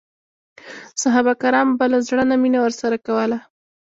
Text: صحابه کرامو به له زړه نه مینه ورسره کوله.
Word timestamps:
صحابه 1.01 1.33
کرامو 1.41 1.77
به 1.79 1.85
له 1.91 1.99
زړه 2.07 2.23
نه 2.29 2.35
مینه 2.43 2.59
ورسره 2.61 2.97
کوله. 3.05 3.37